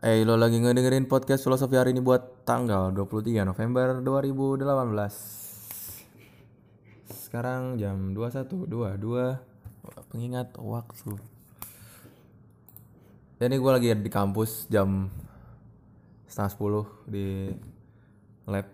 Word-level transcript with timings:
Eh, 0.00 0.24
lo 0.24 0.32
lagi 0.40 0.56
ngedengerin 0.56 1.04
podcast 1.04 1.44
filosofi 1.44 1.76
hari 1.76 1.92
ini 1.92 2.00
buat 2.00 2.48
tanggal 2.48 2.88
23 2.88 3.44
November 3.44 4.00
2018. 4.00 4.64
Sekarang 7.28 7.76
jam 7.76 8.16
21.22 8.16 8.64
pengingat 10.08 10.56
waktu. 10.56 11.20
Ya, 13.44 13.52
ini 13.52 13.60
gue 13.60 13.68
lagi 13.68 13.92
di 13.92 14.08
kampus 14.08 14.72
jam 14.72 15.12
setengah 16.24 16.48
sepuluh 16.48 16.88
di 17.04 17.52
lab 18.48 18.72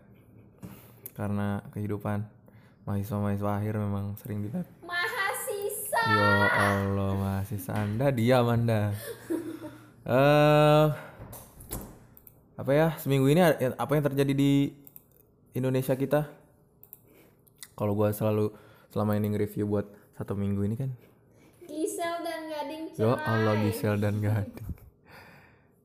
karena 1.18 1.58
kehidupan 1.74 2.22
mahasiswa-mahasiswa 2.86 3.50
akhir 3.50 3.74
memang 3.82 4.14
sering 4.22 4.46
di 4.46 4.48
lab. 4.54 4.62
Mahasiswa. 4.86 6.02
Ya 6.06 6.54
Allah, 6.54 7.10
mahasiswa 7.18 7.72
Anda 7.74 8.14
diam 8.14 8.46
Anda. 8.46 8.94
Eh 10.06 11.05
apa 12.56 12.70
ya 12.72 12.86
seminggu 12.96 13.28
ini 13.28 13.44
apa 13.76 13.90
yang 13.92 14.04
terjadi 14.04 14.32
di 14.32 14.72
Indonesia 15.52 15.92
kita? 15.92 16.24
Kalau 17.76 17.92
gua 17.92 18.12
selalu 18.16 18.52
selama 18.88 19.20
ini 19.20 19.36
nge-review 19.36 19.68
buat 19.68 19.86
satu 20.16 20.32
minggu 20.32 20.64
ini 20.64 20.76
kan. 20.80 20.90
Gisel 21.68 22.24
dan 22.24 22.48
Gading 22.48 22.82
Ya 22.96 23.12
cerai. 23.12 23.28
Allah 23.28 23.54
Gisel 23.60 23.94
dan 24.00 24.14
Gading. 24.24 24.72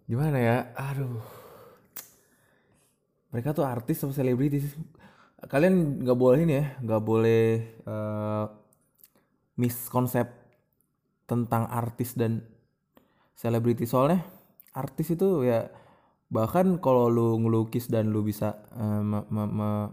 Gimana 0.07 0.37
ya? 0.39 0.57
Aduh. 0.79 1.19
Mereka 3.35 3.51
tuh 3.51 3.67
artis 3.67 3.99
sama 3.99 4.15
selebritis. 4.15 4.71
Kalian 5.51 6.03
nggak 6.07 6.19
boleh 6.19 6.39
ini 6.47 6.53
ya, 6.55 6.65
nggak 6.79 7.01
boleh 7.03 7.43
eh 7.83 8.45
miskonsep 9.59 10.27
tentang 11.27 11.67
artis 11.67 12.15
dan 12.15 12.43
selebriti 13.35 13.85
soalnya 13.85 14.23
artis 14.73 15.13
itu 15.13 15.45
ya 15.45 15.69
bahkan 16.31 16.79
kalau 16.79 17.11
lu 17.11 17.35
ngelukis 17.43 17.91
dan 17.91 18.09
lu 18.09 18.23
bisa 18.23 18.55
eh, 18.73 19.01
me- 19.03 19.27
me- 19.27 19.51
me- 19.51 19.91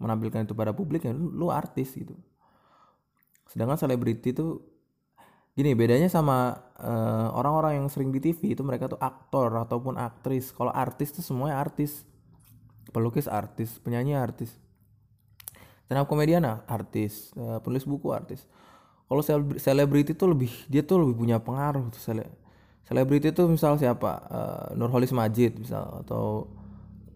menampilkan 0.00 0.46
itu 0.48 0.54
pada 0.56 0.72
publik 0.72 1.04
ya 1.04 1.12
lu, 1.12 1.28
lu 1.34 1.46
artis 1.52 1.92
gitu. 1.98 2.14
Sedangkan 3.50 3.76
selebriti 3.76 4.32
itu 4.32 4.62
gini 5.58 5.74
bedanya 5.74 6.06
sama 6.06 6.54
eh, 6.78 7.28
orang-orang 7.34 7.82
yang 7.82 7.86
sering 7.90 8.14
di 8.14 8.22
TV 8.22 8.54
itu 8.54 8.62
mereka 8.62 8.86
tuh 8.88 9.00
aktor 9.02 9.50
ataupun 9.58 9.98
aktris. 9.98 10.54
Kalau 10.54 10.70
artis 10.72 11.10
tuh 11.12 11.24
semuanya 11.26 11.58
artis. 11.60 12.06
Pelukis 12.90 13.30
artis, 13.30 13.78
penyanyi 13.78 14.18
artis. 14.18 14.50
Stand 15.86 16.02
up 16.02 16.06
komedian 16.10 16.42
artis, 16.66 17.30
eh, 17.38 17.58
penulis 17.62 17.86
buku 17.86 18.10
artis. 18.10 18.46
Kalau 19.10 19.22
seleb- 19.26 19.58
selebriti 19.58 20.14
tuh 20.14 20.30
lebih 20.34 20.50
dia 20.70 20.82
tuh 20.86 21.02
lebih 21.02 21.18
punya 21.18 21.38
pengaruh 21.42 21.86
tuh 21.90 22.02
sele- 22.02 22.30
Selebriti 22.90 23.30
tuh 23.30 23.46
misal 23.46 23.78
siapa? 23.78 24.12
Eh, 24.26 24.68
Nurholis 24.74 25.14
Majid 25.14 25.62
misal 25.62 26.02
atau 26.02 26.50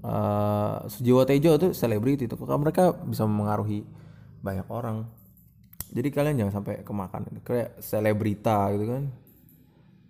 eh 0.06 0.76
Sujiwo 0.86 1.26
Tejo 1.26 1.58
tuh 1.58 1.70
selebriti. 1.74 2.30
Kalau 2.30 2.62
mereka 2.62 2.94
bisa 2.94 3.26
mempengaruhi 3.26 3.82
banyak 4.38 4.70
orang. 4.70 5.02
Jadi 5.90 6.08
kalian 6.14 6.38
jangan 6.38 6.62
sampai 6.62 6.86
kemakan 6.86 7.26
kayak 7.42 7.82
selebrita 7.82 8.70
gitu 8.78 8.86
kan. 8.86 9.02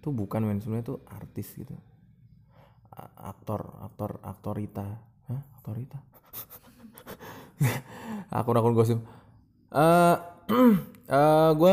Itu 0.04 0.12
bukan 0.12 0.44
men 0.44 0.60
sebenarnya 0.60 0.84
itu 0.92 0.96
artis 1.08 1.48
gitu. 1.56 1.72
A- 2.92 3.32
aktor, 3.32 3.64
aktor, 3.80 4.20
aktorita. 4.20 4.84
Hah? 5.32 5.40
Aktorita? 5.56 5.96
akun-akun 8.36 8.76
gosip. 8.76 8.98
Eh 9.72 10.16
eh 11.05 11.50
gue 11.60 11.72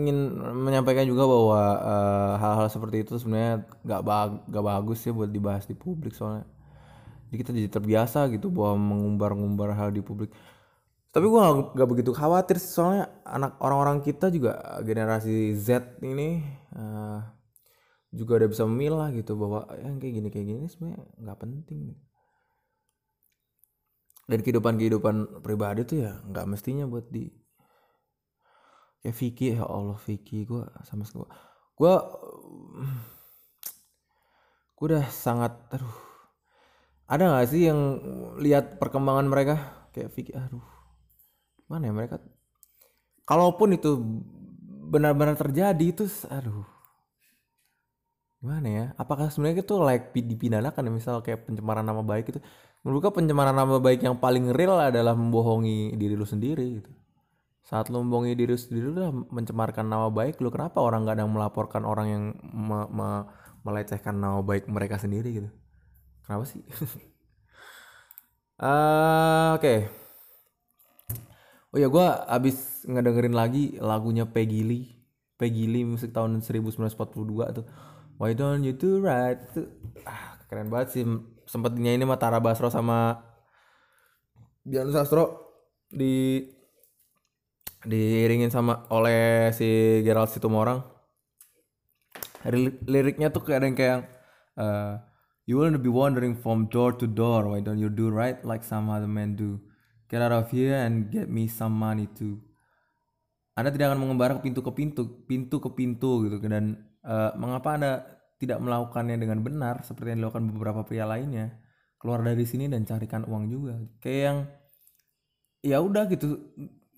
ingin 0.00 0.16
menyampaikan 0.64 1.04
juga 1.04 1.24
bahwa 1.28 1.60
eh, 1.92 2.32
hal-hal 2.40 2.68
seperti 2.72 2.96
itu 3.04 3.12
sebenarnya 3.20 3.68
nggak 3.84 4.02
bag- 4.08 4.42
nggak 4.48 4.64
bagus 4.64 4.98
ya 5.04 5.12
buat 5.12 5.28
dibahas 5.28 5.64
di 5.68 5.76
publik 5.76 6.16
soalnya. 6.16 6.48
Jadi 7.30 7.36
kita 7.40 7.50
jadi 7.56 7.70
terbiasa 7.72 8.20
gitu 8.34 8.48
bahwa 8.52 8.76
mengumbar-ngumbar 8.94 9.70
hal 9.78 9.90
di 9.96 10.02
publik. 10.04 10.30
Tapi 11.12 11.26
gue 11.28 11.40
nggak 11.76 11.88
begitu 11.90 12.12
khawatir 12.16 12.56
sih, 12.62 12.70
soalnya 12.72 13.10
anak 13.26 13.58
orang-orang 13.64 14.00
kita 14.04 14.28
juga 14.32 14.60
generasi 14.84 15.52
Z 15.56 16.00
ini 16.04 16.40
eh, 16.76 17.20
juga 18.12 18.32
udah 18.44 18.48
bisa 18.52 18.64
memilah 18.68 19.08
gitu 19.16 19.32
bahwa 19.40 19.60
yang 19.80 19.96
kayak 20.00 20.14
gini 20.20 20.28
kayak 20.32 20.46
gini 20.52 20.66
sebenarnya 20.68 21.00
nggak 21.20 21.38
penting 21.42 21.80
dan 24.30 24.38
kehidupan 24.44 24.74
kehidupan 24.80 25.16
pribadi 25.46 25.80
tuh 25.90 25.98
ya 26.06 26.12
nggak 26.30 26.46
mestinya 26.52 26.84
buat 26.90 27.06
di 27.14 27.24
kayak 29.02 29.16
Vicky. 29.18 29.46
Ya 29.58 29.66
Allah 29.66 29.98
Vicky. 29.98 30.46
Gue 30.46 30.62
sama 30.86 31.02
sekali 31.02 31.26
gue 31.72 31.94
gue 34.78 34.86
udah 34.88 35.04
sangat 35.10 35.52
aduh. 35.74 35.96
Ada 37.10 37.28
nggak 37.28 37.48
sih 37.50 37.68
yang 37.68 37.80
lihat 38.40 38.78
perkembangan 38.78 39.26
mereka? 39.28 39.54
Kayak 39.92 40.14
Vicky 40.14 40.32
aduh. 40.32 40.62
Mana 41.66 41.90
ya 41.90 41.92
mereka? 41.92 42.22
Kalaupun 43.26 43.74
itu 43.74 43.98
benar-benar 44.88 45.34
terjadi 45.34 45.82
itu 45.82 46.06
aduh. 46.30 46.64
Gimana 48.42 48.68
ya? 48.70 48.84
Apakah 48.98 49.30
sebenarnya 49.30 49.62
itu 49.62 49.76
like 49.78 50.10
pi- 50.14 50.26
dipidanakan 50.26 50.88
ya? 50.88 50.92
Misal 50.94 51.14
kayak 51.22 51.46
pencemaran 51.46 51.86
nama 51.86 52.02
baik 52.02 52.34
itu. 52.34 52.40
Menurut 52.82 52.98
gua 53.06 53.12
pencemaran 53.14 53.54
nama 53.54 53.78
baik 53.78 54.02
yang 54.02 54.18
paling 54.18 54.50
real 54.50 54.74
adalah 54.74 55.14
membohongi 55.14 55.94
diri 55.94 56.18
lu 56.18 56.26
sendiri 56.26 56.82
gitu 56.82 57.01
saat 57.62 57.86
lu 57.90 58.02
membohongi 58.02 58.34
diri 58.34 58.54
sendiri 58.58 58.86
udah 58.94 59.08
mencemarkan 59.30 59.86
nama 59.86 60.08
baik 60.10 60.42
lu. 60.42 60.48
Kenapa 60.54 60.78
orang 60.82 61.06
nggak 61.06 61.16
ada 61.18 61.26
melaporkan 61.30 61.82
orang 61.86 62.06
yang 62.14 62.24
me- 62.68 62.90
me- 62.90 63.26
melecehkan 63.66 64.14
nama 64.18 64.42
baik 64.42 64.66
mereka 64.66 64.96
sendiri 64.98 65.28
gitu? 65.38 65.50
Kenapa 66.26 66.44
sih? 66.48 66.62
Eh, 68.62 69.52
oke. 69.54 69.74
Oh 71.72 71.78
ya 71.80 71.88
gua 71.88 72.28
abis 72.28 72.84
ngedengerin 72.84 73.32
lagi 73.32 73.80
lagunya 73.80 74.28
Peggy 74.28 74.60
Lee. 74.64 74.84
Peggy 75.40 75.64
Lee 75.66 75.88
musik 75.88 76.12
tahun 76.12 76.38
1942 76.38 77.48
tuh. 77.56 77.64
Why 78.20 78.36
don't 78.36 78.62
you 78.62 78.76
do 78.76 79.00
right 79.02 79.40
Itu, 79.50 79.66
ah, 80.04 80.36
keren 80.48 80.68
banget 80.68 80.88
sih. 81.00 81.04
Sempet 81.48 81.72
nyanyi 81.76 82.04
sama 82.04 82.16
Tara 82.20 82.38
Basro 82.44 82.68
sama 82.68 83.18
Bian 84.62 84.88
Sastro 84.94 85.24
di 85.90 86.38
diiringin 87.86 88.50
sama 88.50 88.86
oleh 88.94 89.50
si 89.54 90.00
Gerald 90.06 90.30
Situmorang 90.30 90.82
Lir- 92.46 92.78
liriknya 92.86 93.30
tuh 93.30 93.42
kayak 93.46 93.58
ada 93.62 93.66
yang 93.66 93.78
kayak 93.78 93.98
eh, 94.58 94.94
You 95.42 95.58
will 95.58 95.74
be 95.78 95.90
wandering 95.90 96.38
from 96.38 96.70
door 96.70 96.94
to 96.94 97.06
door 97.10 97.50
Why 97.50 97.62
don't 97.62 97.82
you 97.82 97.90
do 97.90 98.14
right 98.14 98.38
like 98.46 98.62
some 98.62 98.86
other 98.90 99.10
men 99.10 99.34
do 99.34 99.58
Get 100.06 100.22
out 100.22 100.30
of 100.30 100.50
here 100.54 100.78
and 100.78 101.10
get 101.10 101.26
me 101.26 101.50
some 101.50 101.74
money 101.74 102.06
too 102.06 102.38
anda 103.52 103.68
tidak 103.68 103.92
akan 103.92 104.00
mengembara 104.00 104.40
ke 104.40 104.48
pintu 104.48 104.64
ke 104.64 104.72
pintu, 104.72 105.02
pintu 105.28 105.60
ke 105.60 105.70
pintu 105.76 106.24
gitu 106.24 106.40
dan 106.48 106.80
eh, 107.04 107.30
mengapa 107.36 107.76
Anda 107.76 107.92
tidak 108.40 108.58
melakukannya 108.64 109.16
dengan 109.20 109.44
benar 109.44 109.84
seperti 109.84 110.16
yang 110.16 110.24
dilakukan 110.24 110.44
beberapa 110.56 110.80
pria 110.88 111.04
lainnya? 111.04 111.60
Keluar 112.00 112.24
dari 112.24 112.42
sini 112.48 112.66
dan 112.66 112.82
carikan 112.88 113.28
uang 113.28 113.44
juga. 113.52 113.76
Kayak 114.00 114.20
yang 114.24 114.38
ya 115.62 115.78
udah 115.84 116.04
gitu. 116.10 116.40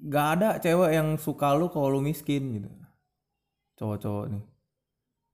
Gak 0.03 0.27
ada 0.39 0.49
cewek 0.59 0.91
yang 0.95 1.15
suka 1.21 1.55
lu 1.55 1.71
kalau 1.71 1.99
lu 1.99 2.01
miskin 2.03 2.61
gitu. 2.61 2.71
Cowok-cowok 3.79 4.25
nih. 4.35 4.45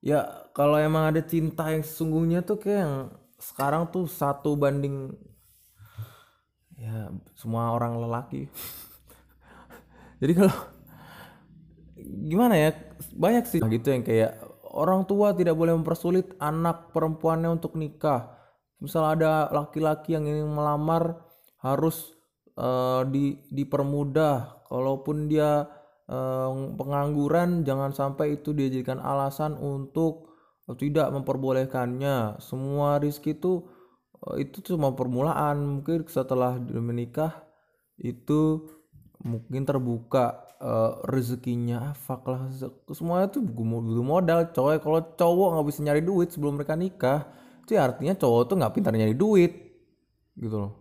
Ya 0.00 0.20
kalau 0.56 0.80
emang 0.80 1.12
ada 1.12 1.20
cinta 1.20 1.68
yang 1.68 1.84
sesungguhnya 1.84 2.40
tuh 2.40 2.56
kayak 2.56 2.80
yang 2.84 2.94
sekarang 3.40 3.88
tuh 3.92 4.08
satu 4.08 4.56
banding 4.56 5.12
ya 6.76 7.12
semua 7.36 7.76
orang 7.76 8.00
lelaki. 8.00 8.48
Jadi 10.20 10.32
kalau 10.36 10.56
gimana 12.00 12.54
ya 12.56 12.70
banyak 13.12 13.44
sih 13.44 13.60
gitu 13.60 13.88
yang 13.92 14.04
kayak 14.04 14.40
orang 14.72 15.04
tua 15.04 15.36
tidak 15.36 15.58
boleh 15.58 15.76
mempersulit 15.76 16.32
anak 16.40 16.94
perempuannya 16.94 17.50
untuk 17.60 17.76
nikah 17.76 18.40
misal 18.80 19.04
ada 19.04 19.52
laki-laki 19.52 20.16
yang 20.16 20.24
ingin 20.24 20.48
melamar 20.48 21.20
harus 21.60 22.16
eh, 22.58 23.02
di 23.10 23.24
dipermudah. 23.50 24.66
Kalaupun 24.70 25.26
dia 25.30 25.66
eh, 26.08 26.50
pengangguran 26.78 27.66
jangan 27.66 27.90
sampai 27.94 28.38
itu 28.40 28.54
dijadikan 28.54 28.98
alasan 29.02 29.58
untuk 29.58 30.30
tidak 30.78 31.10
memperbolehkannya. 31.10 32.38
Semua 32.38 33.02
rizki 33.02 33.34
itu 33.36 33.66
eh, 34.30 34.46
itu 34.46 34.62
cuma 34.74 34.94
permulaan. 34.94 35.82
Mungkin 35.82 36.06
setelah 36.06 36.58
menikah 36.60 37.46
itu 38.00 38.70
mungkin 39.20 39.66
terbuka 39.68 40.46
eh, 40.62 40.92
rezekinya. 41.10 41.92
Fuck 41.98 42.26
lah 42.30 42.48
semuanya 42.94 43.28
tuh 43.30 43.42
butuh 43.42 44.06
modal 44.06 44.50
coy. 44.54 44.78
Kalau 44.78 45.00
cowok 45.14 45.48
nggak 45.58 45.66
bisa 45.68 45.80
nyari 45.82 46.02
duit 46.04 46.28
sebelum 46.30 46.58
mereka 46.60 46.74
nikah 46.78 47.40
itu 47.70 47.78
ya 47.78 47.86
artinya 47.86 48.18
cowok 48.18 48.42
tuh 48.50 48.56
nggak 48.58 48.74
pintar 48.74 48.90
nyari 48.98 49.14
duit 49.14 49.52
gitu 50.34 50.56
loh 50.58 50.79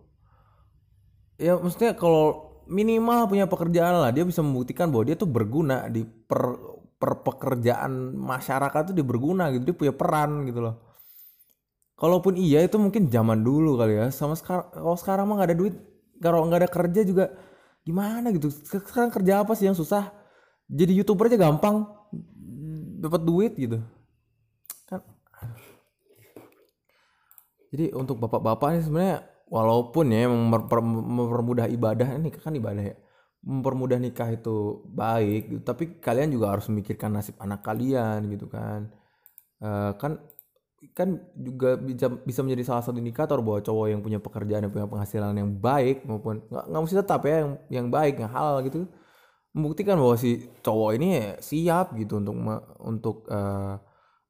ya 1.40 1.56
maksudnya 1.56 1.96
kalau 1.96 2.52
minimal 2.68 3.26
punya 3.26 3.48
pekerjaan 3.48 3.96
lah 3.98 4.12
dia 4.12 4.22
bisa 4.22 4.44
membuktikan 4.44 4.92
bahwa 4.92 5.08
dia 5.08 5.16
tuh 5.16 5.26
berguna 5.26 5.88
di 5.88 6.04
per 6.04 6.54
per 7.00 7.24
pekerjaan 7.24 8.12
masyarakat 8.12 8.92
tuh 8.92 8.94
dia 8.94 9.02
berguna 9.02 9.48
gitu 9.50 9.72
dia 9.72 9.76
punya 9.76 9.94
peran 9.96 10.44
gitu 10.44 10.60
loh. 10.60 10.76
Kalaupun 11.96 12.36
iya 12.36 12.64
itu 12.64 12.76
mungkin 12.76 13.08
zaman 13.08 13.40
dulu 13.40 13.80
kali 13.80 13.96
ya. 13.96 14.06
Sama 14.12 14.36
sekarang 14.36 14.68
kalau 14.72 14.96
sekarang 15.00 15.24
mah 15.28 15.40
nggak 15.40 15.48
ada 15.52 15.56
duit 15.56 15.74
kalau 16.20 16.44
nggak 16.44 16.60
ada 16.64 16.70
kerja 16.70 17.00
juga 17.08 17.24
gimana 17.84 18.28
gitu. 18.36 18.52
Sekarang 18.52 19.08
kerja 19.08 19.40
apa 19.40 19.56
sih 19.56 19.64
yang 19.64 19.76
susah? 19.76 20.12
Jadi 20.68 20.92
youtuber 21.00 21.32
aja 21.32 21.40
gampang 21.40 21.88
dapat 23.00 23.20
duit 23.24 23.52
gitu. 23.56 23.80
Kan 24.84 25.00
jadi 27.70 27.94
untuk 27.94 28.18
bapak-bapak 28.18 28.76
ini 28.76 28.82
sebenarnya 28.82 29.29
walaupun 29.50 30.06
ya 30.14 30.30
memper- 30.30 30.84
mempermudah 31.18 31.66
ibadah 31.76 32.08
ini 32.16 32.30
kan 32.30 32.54
ibadah 32.54 32.84
ya. 32.94 32.96
Mempermudah 33.40 33.98
nikah 33.98 34.28
itu 34.36 34.84
baik 35.00 35.42
gitu. 35.50 35.62
tapi 35.64 35.84
kalian 35.98 36.28
juga 36.34 36.46
harus 36.56 36.68
memikirkan 36.70 37.10
nasib 37.16 37.36
anak 37.42 37.60
kalian 37.66 38.30
gitu 38.32 38.46
kan. 38.46 38.80
Eh, 39.62 39.92
kan 40.00 40.12
kan 40.96 41.20
juga 41.36 41.76
bisa 41.76 42.08
bisa 42.08 42.40
menjadi 42.40 42.64
salah 42.72 42.80
satu 42.84 42.96
indikator 43.02 43.38
bahwa 43.44 43.60
cowok 43.60 43.86
yang 43.92 44.00
punya 44.00 44.16
pekerjaan 44.16 44.64
yang 44.64 44.72
punya 44.72 44.88
penghasilan 44.88 45.36
yang 45.36 45.50
baik 45.60 46.08
maupun 46.08 46.40
nggak 46.48 46.64
nggak 46.72 46.82
mesti 46.84 46.96
tetap 46.96 47.20
ya 47.28 47.36
yang 47.44 47.52
yang 47.68 47.86
baik 47.92 48.14
yang 48.22 48.32
halal 48.32 48.64
gitu. 48.64 48.88
Membuktikan 49.56 49.98
bahwa 49.98 50.16
si 50.16 50.46
cowok 50.62 50.90
ini 50.96 51.08
siap 51.42 51.92
gitu 51.98 52.22
untuk 52.22 52.36
untuk 52.80 53.16
eh, 53.28 53.74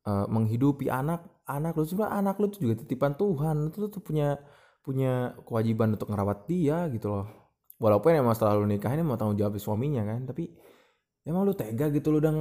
eh, 0.09 0.27
menghidupi 0.31 0.87
anak 0.91 1.21
anak 1.47 1.73
lu. 1.79 1.85
Sebenarnya 1.87 2.15
anak 2.19 2.35
lu 2.41 2.47
tuh 2.53 2.61
juga 2.65 2.75
titipan 2.83 3.13
Tuhan 3.19 3.57
itu 3.71 3.87
tuh 3.91 4.03
punya 4.03 4.39
punya 4.81 5.37
kewajiban 5.45 5.95
untuk 5.95 6.09
ngerawat 6.11 6.49
dia 6.49 6.89
gitu 6.93 7.13
loh. 7.13 7.27
Walaupun 7.81 8.13
emang 8.13 8.37
setelah 8.37 8.61
lu 8.61 8.69
nikah 8.69 8.93
ini 8.93 9.01
mau 9.05 9.17
tanggung 9.17 9.41
jawab 9.41 9.57
suaminya 9.57 10.05
kan 10.05 10.29
tapi 10.29 10.53
emang 11.25 11.49
lu 11.49 11.57
tega 11.57 11.89
gitu 11.89 12.13
lu 12.13 12.21
udah 12.21 12.33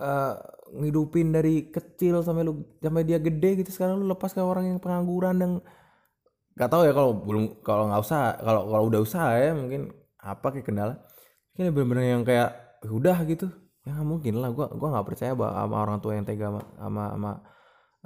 eh, 0.00 0.34
ngidupin 0.80 1.36
dari 1.36 1.68
kecil 1.68 2.24
sampai 2.24 2.48
lu 2.48 2.64
sampai 2.80 3.04
dia 3.04 3.20
gede 3.20 3.60
gitu 3.60 3.70
sekarang 3.72 4.00
lu 4.00 4.08
lepas 4.08 4.32
ke 4.32 4.40
orang 4.40 4.72
yang 4.72 4.78
pengangguran 4.80 5.36
dan 5.36 5.50
nggak 6.56 6.70
tahu 6.72 6.82
ya 6.88 6.92
kalau 6.96 7.12
belum 7.16 7.44
kalau 7.64 7.88
nggak 7.92 8.02
usah 8.04 8.40
kalau 8.40 8.62
kalau 8.72 8.84
udah 8.88 9.00
usaha 9.04 9.28
ya 9.36 9.52
mungkin 9.52 9.92
apa 10.20 10.46
kayak 10.52 10.66
kendala. 10.68 10.94
Mungkin 11.56 11.72
bener-bener 11.76 12.04
yang 12.16 12.22
kayak 12.24 12.50
"Ya 12.84 12.90
udah 12.92 13.18
gitu. 13.28 13.46
Ya 13.84 13.96
mungkin 14.04 14.40
lah 14.40 14.52
gua 14.52 14.68
gua 14.72 14.88
nggak 14.96 15.06
percaya 15.08 15.32
bahwa 15.36 15.52
sama 15.56 15.76
orang 15.84 15.98
tua 16.04 16.12
yang 16.16 16.24
tega 16.28 16.52
sama 16.52 16.62
sama, 16.76 17.04
sama, 17.16 17.32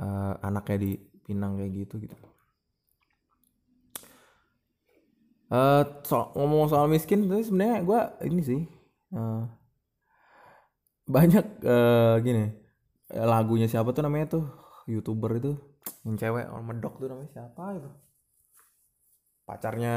eh, 0.02 0.32
anaknya 0.46 0.76
di 0.82 0.90
Pinang 1.24 1.56
kayak 1.56 1.72
gitu 1.72 1.94
gitu 2.04 2.16
eh 5.52 5.82
so, 6.08 6.32
ngomong 6.36 6.68
soal 6.72 6.86
miskin 6.88 7.28
tuh 7.30 7.40
sebenarnya 7.44 7.78
gua 7.84 8.00
ini 8.24 8.40
sih 8.44 8.60
eh, 9.14 9.42
banyak 11.04 11.44
eh, 11.64 12.14
gini 12.24 12.44
lagunya 13.12 13.66
siapa 13.68 13.90
tuh 13.96 14.02
namanya 14.06 14.26
tuh? 14.40 14.44
Youtuber 14.88 15.30
itu 15.40 15.52
yang 16.04 16.16
cewek 16.20 16.46
orang 16.52 16.64
medok 16.68 16.94
tuh 17.00 17.08
namanya 17.12 17.30
siapa 17.36 17.64
itu? 17.76 17.90
Pacarnya 19.48 19.94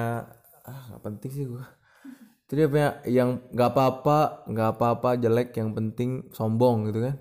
ah 0.67 0.81
nggak 0.91 1.03
penting 1.05 1.31
sih 1.31 1.45
gua. 1.51 1.63
Jadi 2.49 2.61
apa 2.67 2.77
ya, 2.83 2.89
yang 3.23 3.29
nggak 3.55 3.69
apa-apa 3.73 4.19
nggak 4.51 4.69
apa-apa 4.75 5.09
jelek 5.23 5.49
yang 5.59 5.71
penting 5.77 6.09
sombong 6.37 6.77
gitu 6.91 6.99
kan. 7.07 7.15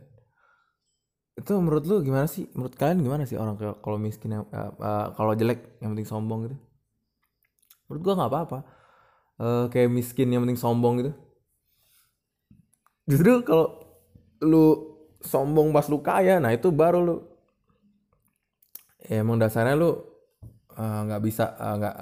Itu 1.40 1.52
menurut 1.61 1.84
lu 1.90 1.96
gimana 2.06 2.26
sih? 2.34 2.44
Menurut 2.56 2.75
kalian 2.81 2.99
gimana 3.06 3.22
sih 3.29 3.37
orang 3.43 3.56
kalau 3.84 3.99
miskin 4.06 4.31
eh, 4.37 4.43
eh, 4.88 5.06
kalau 5.17 5.32
jelek 5.40 5.58
yang 5.82 5.90
penting 5.94 6.08
sombong 6.08 6.40
gitu 6.49 6.56
menurut 7.87 8.03
gua 8.03 8.15
nggak 8.19 8.31
apa-apa. 8.33 8.59
Eh, 9.37 9.65
kayak 9.73 9.91
miskin 9.93 10.33
yang 10.33 10.43
penting 10.44 10.61
sombong 10.61 10.94
gitu. 11.05 11.12
Justru 13.06 13.44
kalau 13.47 13.67
lu 14.43 14.67
sombong 15.23 15.71
pas 15.71 15.87
lu 15.93 16.00
kaya 16.03 16.41
nah 16.43 16.50
itu 16.53 16.73
baru 16.73 17.00
lu. 17.05 17.17
Ya 19.06 19.23
emang 19.23 19.38
dasarnya 19.38 19.77
lu 19.79 19.91
eh, 20.75 21.00
nggak 21.06 21.23
bisa 21.23 21.44
eh, 21.56 21.75
nggak 21.79 21.94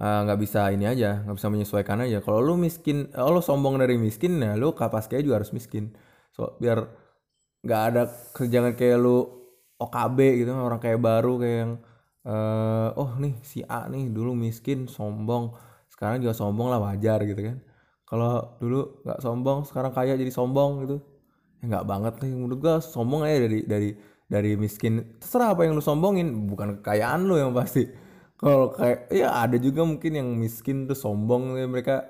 eh, 0.00 0.20
nggak 0.24 0.38
bisa 0.40 0.60
ini 0.74 0.84
aja 0.88 1.22
nggak 1.24 1.36
bisa 1.36 1.48
menyesuaikan 1.52 1.98
aja. 2.04 2.18
Kalau 2.24 2.40
lu 2.40 2.54
miskin 2.56 3.12
eh, 3.12 3.28
lu 3.28 3.40
sombong 3.44 3.76
dari 3.78 4.00
miskin 4.00 4.40
ya 4.40 4.56
lu 4.56 4.72
kapas 4.72 5.06
kaya 5.06 5.20
juga 5.22 5.44
harus 5.44 5.52
miskin. 5.54 5.92
So 6.34 6.56
biar 6.62 6.88
nggak 7.60 7.82
ada 7.92 8.02
kerjaan 8.32 8.72
kayak 8.72 8.98
lu 9.04 9.28
OKB 9.80 10.44
gitu 10.44 10.50
orang 10.52 10.80
kayak 10.80 11.00
baru 11.00 11.40
kayak 11.40 11.58
yang 11.64 11.72
eh, 12.26 12.88
oh 13.00 13.10
nih 13.22 13.34
si 13.44 13.60
A 13.66 13.88
nih 13.92 14.08
dulu 14.12 14.32
miskin 14.36 14.88
sombong. 14.88 15.54
Sekarang 15.92 16.20
juga 16.22 16.34
sombong 16.36 16.68
lah 16.72 16.80
wajar 16.80 17.20
gitu 17.28 17.40
kan. 17.40 17.56
Kalau 18.08 18.58
dulu 18.62 19.04
nggak 19.06 19.18
sombong 19.22 19.58
sekarang 19.68 19.92
kaya 19.96 20.12
jadi 20.18 20.32
sombong 20.32 20.70
gitu. 20.86 20.96
Ya 21.60 21.64
nggak 21.76 21.84
banget 21.88 22.14
nih 22.24 22.32
menurut 22.36 22.58
gua 22.62 22.74
sombong 22.80 23.22
aja 23.26 23.38
dari 23.46 23.58
dari 23.68 23.90
dari 24.30 24.50
miskin. 24.56 25.18
Terserah 25.20 25.54
apa 25.56 25.66
yang 25.68 25.76
lu 25.78 25.84
sombongin 25.84 26.28
bukan 26.50 26.80
kekayaan 26.80 27.20
lu 27.28 27.36
yang 27.40 27.52
pasti. 27.56 27.84
Kalau 28.40 28.72
kayak 28.72 29.12
ya 29.12 29.28
ada 29.44 29.56
juga 29.60 29.84
mungkin 29.84 30.12
yang 30.16 30.28
miskin 30.38 30.88
tuh 30.88 30.96
sombong 30.96 31.60
ya 31.60 31.68
mereka 31.68 32.08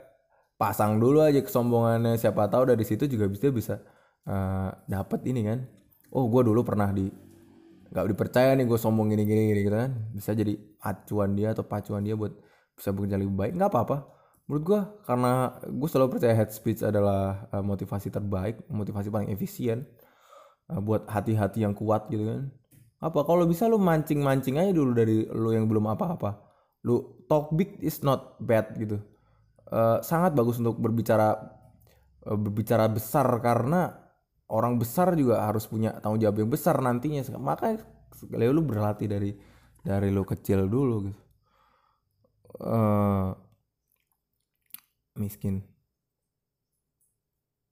pasang 0.61 1.01
dulu 1.03 1.25
aja 1.25 1.41
kesombongannya. 1.43 2.15
Siapa 2.21 2.47
tahu 2.53 2.71
dari 2.71 2.85
situ 2.87 3.07
juga 3.11 3.27
bisa 3.27 3.51
bisa 3.51 3.75
eh, 4.29 4.71
dapat 4.87 5.21
ini 5.27 5.41
kan. 5.47 5.59
Oh 6.15 6.27
gua 6.31 6.43
dulu 6.47 6.63
pernah 6.67 6.91
di 6.95 7.07
nggak 7.91 8.07
dipercaya 8.15 8.55
nih 8.55 8.67
gue 8.71 8.79
sombong 8.79 9.11
gini 9.11 9.27
gini 9.27 9.43
gini 9.51 9.61
gitu 9.67 9.77
kan. 9.77 9.91
Bisa 10.15 10.31
jadi 10.33 10.55
acuan 10.83 11.35
dia 11.35 11.53
atau 11.55 11.67
pacuan 11.67 12.07
dia 12.07 12.15
buat 12.15 12.33
bisa 12.79 12.95
bekerja 12.95 13.19
lebih 13.19 13.35
baik. 13.35 13.53
Nggak 13.59 13.71
apa-apa. 13.71 13.97
Menurut 14.47 14.63
gue 14.67 14.81
karena 15.07 15.59
gue 15.63 15.89
selalu 15.91 16.19
percaya 16.19 16.35
head 16.35 16.51
speech 16.51 16.83
adalah 16.83 17.47
uh, 17.55 17.63
motivasi 17.63 18.11
terbaik 18.11 18.67
motivasi 18.67 19.07
paling 19.07 19.31
efisien 19.31 19.87
uh, 20.71 20.83
buat 20.83 21.07
hati-hati 21.07 21.63
yang 21.63 21.75
kuat 21.75 22.11
gitu 22.11 22.27
kan. 22.27 22.51
Apa 22.99 23.23
kalau 23.23 23.47
bisa 23.47 23.71
lu 23.71 23.79
mancing-mancing 23.79 24.59
aja 24.59 24.75
dulu 24.75 24.91
dari 24.91 25.23
lu 25.31 25.55
yang 25.55 25.71
belum 25.71 25.95
apa-apa. 25.95 26.47
Lu 26.83 27.23
talk 27.31 27.55
big 27.55 27.79
is 27.79 28.03
not 28.03 28.39
bad 28.43 28.75
gitu. 28.75 28.99
Uh, 29.71 30.03
sangat 30.03 30.35
bagus 30.35 30.59
untuk 30.59 30.83
berbicara 30.83 31.31
uh, 32.27 32.39
berbicara 32.39 32.91
besar 32.91 33.31
karena 33.39 34.00
orang 34.51 34.77
besar 34.77 35.15
juga 35.15 35.47
harus 35.47 35.65
punya 35.71 35.95
tanggung 36.03 36.21
jawab 36.21 36.43
yang 36.43 36.51
besar 36.51 36.77
nantinya. 36.83 37.23
Makanya 37.39 37.87
sekali 38.15 38.45
lu 38.51 38.63
berlatih 38.67 39.07
dari 39.07 39.31
dari 39.81 40.09
lu 40.11 40.27
kecil 40.27 40.67
dulu 40.67 40.97
gitu. 41.09 41.21
Eh, 42.61 43.29
miskin. 45.17 45.63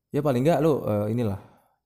Ya 0.09 0.25
paling 0.25 0.41
nggak 0.47 0.61
lu 0.65 0.81
eh, 0.89 1.07
inilah 1.13 1.41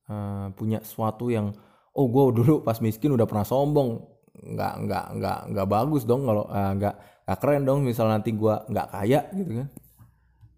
eh, 0.07 0.47
punya 0.55 0.79
sesuatu 0.85 1.33
yang 1.33 1.51
oh 1.97 2.07
gue 2.09 2.45
dulu 2.45 2.63
pas 2.63 2.79
miskin 2.79 3.17
udah 3.17 3.27
pernah 3.27 3.47
sombong. 3.49 3.99
Nggak 4.33 4.73
nggak 4.87 5.05
nggak 5.19 5.39
nggak 5.57 5.67
bagus 5.69 6.05
dong 6.07 6.29
kalau 6.29 6.45
eh, 6.53 6.73
nggak 6.79 6.95
nggak 7.27 7.39
keren 7.41 7.63
dong 7.67 7.81
misal 7.83 8.07
nanti 8.07 8.31
gue 8.37 8.55
nggak 8.71 8.87
kaya 8.93 9.21
gitu 9.35 9.53
kan. 9.65 9.69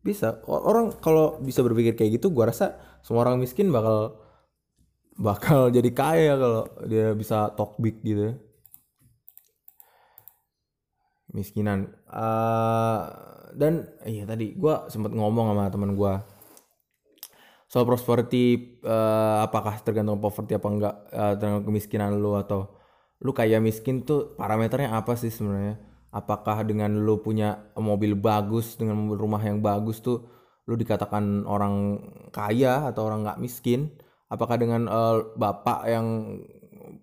Bisa. 0.04 0.44
Orang 0.44 1.00
kalau 1.00 1.40
bisa 1.40 1.64
berpikir 1.64 1.96
kayak 1.96 2.20
gitu 2.20 2.28
gua 2.28 2.52
rasa 2.52 2.76
semua 3.00 3.24
orang 3.24 3.40
miskin 3.40 3.72
bakal 3.72 4.20
bakal 5.18 5.70
jadi 5.76 5.90
kaya 5.94 6.32
kalau 6.38 6.62
dia 6.86 7.14
bisa 7.14 7.50
talk 7.54 7.78
big 7.78 8.02
gitu 8.02 8.32
ya. 8.32 8.34
Miskinan. 11.34 11.90
Eh, 12.06 13.00
dan 13.54 13.90
iya 14.06 14.22
tadi 14.26 14.54
gua 14.54 14.86
sempat 14.90 15.10
ngomong 15.14 15.54
sama 15.54 15.70
teman 15.70 15.92
gua. 15.98 16.22
Soal 17.66 17.86
prosperity 17.90 18.78
eh, 18.82 19.38
apakah 19.42 19.82
tergantung 19.82 20.22
poverty 20.22 20.54
apa 20.54 20.68
enggak 20.70 20.94
eh, 21.10 21.34
tergantung 21.38 21.66
kemiskinan 21.74 22.14
lu 22.18 22.38
atau 22.38 22.78
lu 23.24 23.32
kayak 23.34 23.62
miskin 23.64 24.06
tuh 24.06 24.38
parameternya 24.38 24.94
apa 24.94 25.18
sih 25.18 25.30
sebenarnya? 25.30 25.78
Apakah 26.14 26.62
dengan 26.62 26.94
lu 27.02 27.18
punya 27.18 27.66
mobil 27.74 28.14
bagus 28.14 28.78
dengan 28.78 29.10
rumah 29.10 29.42
yang 29.42 29.58
bagus 29.58 29.98
tuh 29.98 30.22
lu 30.70 30.78
dikatakan 30.78 31.44
orang 31.44 31.98
kaya 32.30 32.88
atau 32.88 33.10
orang 33.10 33.26
nggak 33.26 33.42
miskin 33.42 33.92
apakah 34.34 34.58
dengan 34.58 34.90
eh, 34.90 35.16
bapak 35.38 35.86
yang 35.86 36.06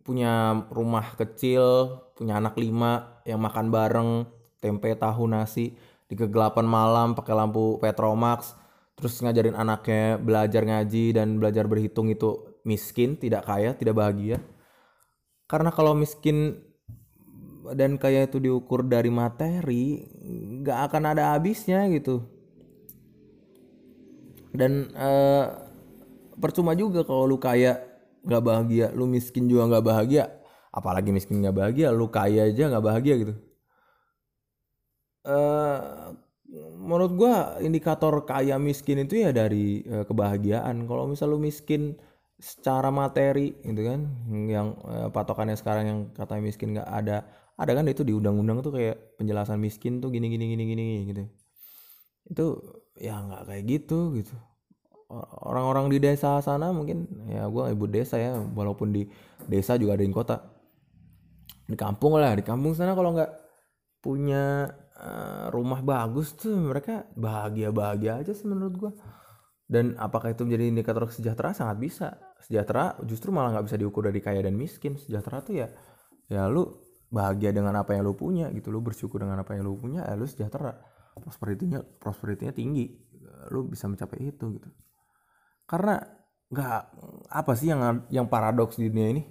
punya 0.03 0.67
rumah 0.69 1.15
kecil 1.15 1.95
punya 2.13 2.37
anak 2.37 2.59
lima 2.59 3.23
yang 3.23 3.39
makan 3.39 3.71
bareng 3.71 4.09
tempe 4.59 4.93
tahu 4.93 5.25
nasi 5.31 5.73
di 6.11 6.13
kegelapan 6.19 6.67
malam 6.67 7.15
pakai 7.15 7.33
lampu 7.33 7.79
Petromax 7.79 8.59
terus 8.99 9.17
ngajarin 9.23 9.55
anaknya 9.55 10.19
belajar 10.19 10.61
ngaji 10.61 11.15
dan 11.15 11.39
belajar 11.41 11.65
berhitung 11.65 12.11
itu 12.11 12.51
miskin 12.67 13.17
tidak 13.17 13.49
kaya 13.49 13.73
tidak 13.73 13.97
bahagia? 13.97 14.37
Karena 15.49 15.73
kalau 15.73 15.97
miskin 15.97 16.61
dan 17.73 17.97
kaya 17.97 18.25
itu 18.25 18.37
diukur 18.37 18.85
dari 18.85 19.09
materi 19.09 20.05
nggak 20.61 20.79
akan 20.91 21.03
ada 21.15 21.33
habisnya 21.33 21.87
gitu. 21.89 22.21
Dan 24.51 24.91
eh, 24.91 25.45
percuma 26.43 26.73
juga 26.73 27.05
kalau 27.07 27.29
lu 27.29 27.37
kaya 27.37 27.79
nggak 28.25 28.43
bahagia 28.43 28.87
lu 28.93 29.05
miskin 29.09 29.45
juga 29.51 29.69
nggak 29.69 29.85
bahagia. 29.85 30.25
Apalagi 30.71 31.11
miskin 31.11 31.43
nggak 31.43 31.55
bahagia 31.55 31.87
lu 31.93 32.07
kaya 32.09 32.49
aja 32.49 32.63
nggak 32.71 32.85
bahagia 32.85 33.15
gitu. 33.21 33.33
Eh 35.25 35.79
menurut 36.81 37.11
gua 37.15 37.61
indikator 37.63 38.13
kaya 38.27 38.55
miskin 38.59 39.05
itu 39.05 39.23
ya 39.23 39.31
dari 39.31 39.85
eh, 39.85 40.03
kebahagiaan. 40.09 40.85
Kalau 40.89 41.03
misal 41.11 41.31
lu 41.33 41.39
miskin 41.41 41.95
secara 42.41 42.89
materi 42.89 43.53
gitu 43.61 43.81
kan 43.85 44.01
yang 44.49 44.67
eh, 44.89 45.09
patokannya 45.13 45.55
sekarang 45.59 45.85
yang 45.87 45.99
katanya 46.17 46.43
miskin 46.49 46.67
nggak 46.75 46.89
ada 46.89 47.17
ada 47.61 47.71
kan 47.77 47.85
itu 47.85 48.01
di 48.01 48.13
undang-undang 48.17 48.65
tuh 48.65 48.73
kayak 48.73 49.17
penjelasan 49.21 49.61
miskin 49.61 50.01
tuh 50.01 50.09
gini 50.09 50.27
gini 50.33 50.45
gini 50.51 50.63
gini 50.71 50.85
gitu. 51.09 51.21
Itu 52.31 52.45
ya 52.97 53.21
nggak 53.21 53.43
kayak 53.49 53.63
gitu 53.69 54.17
gitu 54.17 54.35
orang-orang 55.45 55.91
di 55.91 55.97
desa 55.99 56.39
sana 56.39 56.71
mungkin 56.71 57.07
ya 57.27 57.45
gua 57.51 57.69
ibu 57.71 57.85
desa 57.87 58.15
ya 58.15 58.39
walaupun 58.39 58.95
di 58.95 59.03
desa 59.45 59.75
juga 59.75 59.99
ada 59.99 60.03
di 60.05 60.13
kota. 60.15 60.37
Di 61.67 61.75
kampung 61.79 62.19
lah 62.19 62.35
di 62.35 62.43
kampung 62.43 62.75
sana 62.75 62.95
kalau 62.95 63.15
nggak 63.15 63.31
punya 64.03 64.71
eh, 64.97 65.45
rumah 65.51 65.83
bagus 65.83 66.35
tuh 66.35 66.55
mereka 66.55 67.07
bahagia 67.15 67.69
bahagia 67.71 68.23
aja 68.23 68.31
sih 68.31 68.47
menurut 68.47 68.75
gua. 68.75 68.91
Dan 69.71 69.95
apakah 69.95 70.35
itu 70.35 70.43
menjadi 70.43 70.67
indikator 70.67 71.07
sejahtera? 71.07 71.55
Sangat 71.55 71.79
bisa. 71.79 72.19
Sejahtera 72.43 72.99
justru 73.07 73.31
malah 73.31 73.55
nggak 73.55 73.71
bisa 73.71 73.77
diukur 73.79 74.03
dari 74.03 74.19
kaya 74.19 74.43
dan 74.43 74.55
miskin. 74.59 74.99
Sejahtera 74.99 75.39
tuh 75.43 75.55
ya 75.63 75.67
ya 76.27 76.47
lu 76.51 76.67
bahagia 77.11 77.51
dengan 77.55 77.75
apa 77.79 77.95
yang 77.95 78.03
lu 78.03 78.15
punya 78.15 78.51
gitu. 78.51 78.67
Lu 78.67 78.83
bersyukur 78.83 79.23
dengan 79.23 79.39
apa 79.39 79.55
yang 79.55 79.63
lu 79.63 79.79
punya 79.79 80.03
ya 80.03 80.15
lu 80.19 80.27
sejahtera. 80.27 80.75
Prosperitinya 81.15 81.79
prosperitinya 81.99 82.51
tinggi. 82.51 82.91
Lu 83.51 83.63
bisa 83.67 83.87
mencapai 83.87 84.19
itu 84.27 84.59
gitu 84.59 84.69
karena 85.71 86.03
nggak 86.51 86.79
apa 87.31 87.51
sih 87.55 87.71
yang 87.71 88.03
yang 88.11 88.27
paradoks 88.27 88.75
di 88.75 88.91
dunia 88.91 89.07
ini? 89.15 89.23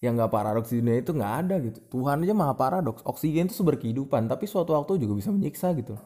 Yang 0.00 0.12
nggak 0.16 0.32
paradoks 0.32 0.72
di 0.72 0.80
dunia 0.80 0.96
itu 1.04 1.12
nggak 1.12 1.34
ada 1.44 1.54
gitu. 1.60 1.78
Tuhan 1.92 2.24
aja 2.24 2.32
maha 2.32 2.56
paradoks. 2.56 3.04
Oksigen 3.04 3.52
itu 3.52 3.54
sumber 3.60 3.76
kehidupan 3.76 4.32
tapi 4.32 4.48
suatu 4.48 4.72
waktu 4.72 4.96
juga 4.96 5.20
bisa 5.20 5.28
menyiksa 5.28 5.76
gitu. 5.76 6.00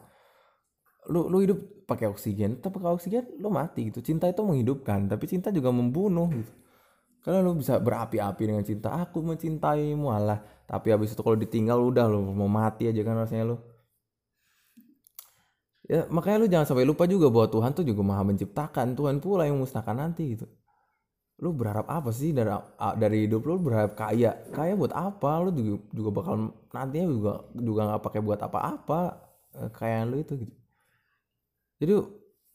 Lu 1.07 1.31
lu 1.31 1.39
hidup 1.39 1.87
pakai 1.87 2.11
oksigen 2.11 2.59
tapi 2.59 2.75
pakai 2.83 2.91
oksigen 2.91 3.23
lu 3.39 3.47
mati 3.47 3.87
gitu. 3.87 4.03
Cinta 4.03 4.27
itu 4.27 4.43
menghidupkan 4.43 5.07
tapi 5.07 5.31
cinta 5.31 5.47
juga 5.55 5.71
membunuh 5.71 6.27
gitu. 6.35 6.51
Karena 7.23 7.39
lu 7.39 7.55
bisa 7.55 7.79
berapi-api 7.79 8.43
dengan 8.51 8.67
cinta. 8.67 8.99
Aku 8.99 9.23
mencintaimu 9.23 10.11
alah. 10.11 10.43
Tapi 10.67 10.91
habis 10.91 11.15
itu 11.15 11.21
kalau 11.23 11.39
ditinggal 11.39 11.79
udah 11.79 12.03
lu 12.11 12.35
mau 12.35 12.51
mati 12.51 12.91
aja 12.91 12.99
kan 13.07 13.15
rasanya 13.15 13.55
lu 13.55 13.70
ya 15.89 16.05
makanya 16.13 16.37
lu 16.45 16.47
jangan 16.49 16.67
sampai 16.69 16.85
lupa 16.85 17.09
juga 17.09 17.31
bahwa 17.33 17.47
Tuhan 17.49 17.71
tuh 17.73 17.85
juga 17.85 18.01
maha 18.05 18.23
menciptakan. 18.27 18.93
Tuhan 18.93 19.17
pula 19.23 19.49
yang 19.49 19.57
memusnahkan 19.57 19.97
nanti 19.97 20.37
gitu. 20.37 20.45
Lu 21.41 21.49
berharap 21.57 21.89
apa 21.89 22.13
sih 22.13 22.29
dari 22.37 22.53
dari 23.01 23.25
hidup 23.25 23.41
lu? 23.49 23.57
Berharap 23.57 23.97
kaya 23.97 24.37
kaya 24.53 24.77
buat 24.77 24.93
apa? 24.93 25.41
Lu 25.41 25.49
juga, 25.49 25.81
juga 25.89 26.09
bakal 26.13 26.33
nantinya 26.69 27.07
juga 27.09 27.33
juga 27.57 27.81
nggak 27.89 28.01
pakai 28.05 28.21
buat 28.21 28.39
apa-apa 28.39 28.99
eh, 29.57 29.69
kekayaan 29.73 30.05
lu 30.13 30.17
itu 30.21 30.33
gitu. 30.45 30.53
Jadi 31.81 31.93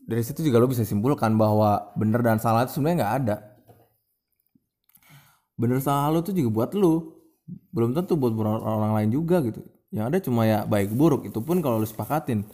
dari 0.07 0.23
situ 0.23 0.41
juga 0.47 0.63
lu 0.63 0.71
bisa 0.71 0.87
simpulkan 0.87 1.35
bahwa 1.35 1.91
benar 1.99 2.23
dan 2.23 2.39
salah 2.39 2.63
itu 2.63 2.79
sebenarnya 2.79 2.97
nggak 3.03 3.15
ada. 3.27 3.37
Bener 5.59 5.83
salah 5.83 6.15
lu 6.15 6.23
tuh 6.23 6.31
juga 6.31 6.51
buat 6.55 6.71
lu. 6.79 7.11
Belum 7.75 7.91
tentu 7.95 8.15
buat 8.15 8.35
orang, 8.35 8.63
orang 8.63 8.93
lain 9.03 9.11
juga 9.19 9.43
gitu. 9.43 9.67
Yang 9.91 10.05
ada 10.07 10.19
cuma 10.23 10.43
ya 10.47 10.59
baik 10.63 10.95
buruk 10.95 11.27
itu 11.27 11.39
pun 11.43 11.59
kalau 11.59 11.83
lu 11.83 11.87
sepakatin 11.87 12.47